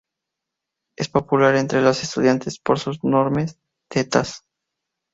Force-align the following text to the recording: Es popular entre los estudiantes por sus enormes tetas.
Es 0.97 1.09
popular 1.09 1.53
entre 1.55 1.83
los 1.83 2.01
estudiantes 2.01 2.57
por 2.57 2.79
sus 2.79 2.97
enormes 3.03 3.59
tetas. 3.87 4.43